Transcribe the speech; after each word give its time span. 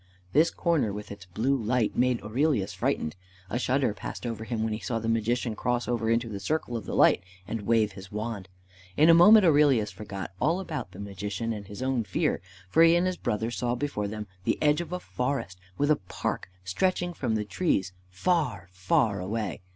This 0.33 0.49
corner 0.49 0.91
with 0.91 1.11
its 1.11 1.27
blue 1.27 1.55
light 1.55 1.95
made 1.95 2.23
Aurelius 2.23 2.73
frightened. 2.73 3.15
A 3.51 3.59
shudder 3.59 3.93
passed 3.93 4.25
over 4.25 4.45
him 4.45 4.63
when 4.63 4.73
he 4.73 4.79
saw 4.79 4.97
the 4.97 5.07
Magician 5.07 5.55
cross 5.55 5.87
over 5.87 6.09
into 6.09 6.27
the 6.27 6.39
circle 6.39 6.75
of 6.75 6.85
the 6.85 6.95
light 6.95 7.21
and 7.47 7.67
wave 7.67 7.91
his 7.91 8.11
wand. 8.11 8.49
In 8.97 9.11
a 9.11 9.13
moment 9.13 9.45
Aurelius 9.45 9.91
forgot 9.91 10.31
all 10.41 10.59
about 10.59 10.91
the 10.91 10.99
Magician 10.99 11.53
and 11.53 11.67
his 11.67 11.83
own 11.83 12.03
fear, 12.03 12.41
for 12.67 12.81
he 12.81 12.95
and 12.95 13.05
his 13.05 13.15
brother 13.17 13.51
saw 13.51 13.75
before 13.75 14.07
them 14.07 14.25
the 14.43 14.59
edge 14.59 14.81
of 14.81 14.91
a 14.91 14.99
forest 14.99 15.59
with 15.77 15.91
a 15.91 15.97
park 16.07 16.49
stretching 16.63 17.13
from 17.13 17.35
the 17.35 17.45
trees 17.45 17.93
far, 18.09 18.69
far 18.71 19.19
away. 19.19 19.61